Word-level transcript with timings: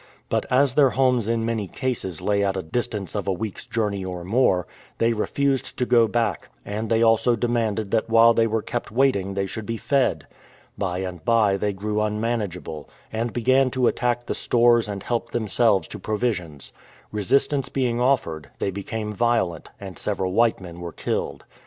But 0.29 0.47
as 0.49 0.73
their 0.73 0.89
homes 0.89 1.27
in 1.27 1.45
many 1.45 1.67
cases 1.67 2.21
lay 2.21 2.43
at 2.43 2.57
a 2.57 2.63
distance 2.63 3.13
of 3.13 3.27
a 3.27 3.31
week's 3.31 3.67
journey 3.67 4.03
or 4.03 4.23
more, 4.23 4.65
they 4.97 5.13
refused 5.13 5.77
to 5.77 5.85
go 5.85 6.07
back, 6.07 6.49
and 6.65 6.89
they 6.89 7.03
also 7.03 7.35
demanded 7.35 7.91
that 7.91 8.09
while 8.09 8.33
they 8.33 8.47
were 8.47 8.63
kept 8.63 8.89
waiting 8.89 9.35
they 9.35 9.45
should 9.45 9.67
be 9.67 9.77
fed. 9.77 10.25
By 10.75 11.01
and 11.03 11.23
by 11.23 11.55
they 11.55 11.71
grew 11.71 12.01
un 12.01 12.19
manageable, 12.19 12.89
and 13.13 13.31
began 13.31 13.69
to 13.69 13.85
attack 13.85 14.25
the 14.25 14.33
stores 14.33 14.89
and 14.89 15.03
help 15.03 15.29
themselves 15.29 15.87
to 15.89 15.99
provisions. 15.99 16.73
Resistance 17.11 17.69
being 17.69 18.01
offered, 18.01 18.49
they 18.57 18.71
became 18.71 19.13
violent, 19.13 19.69
and 19.79 19.99
several 19.99 20.33
white 20.33 20.59
men 20.59 20.79
were 20.81 20.93
killed. 20.93 21.45